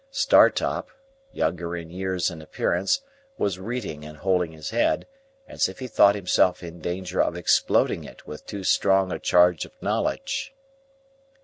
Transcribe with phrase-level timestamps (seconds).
[0.09, 0.89] Startop,
[1.31, 3.01] younger in years and appearance,
[3.37, 5.05] was reading and holding his head,
[5.47, 9.63] as if he thought himself in danger of exploding it with too strong a charge
[9.63, 10.55] of knowledge.